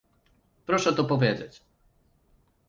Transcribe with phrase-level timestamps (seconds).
[0.65, 1.61] Proszę to powiedzieć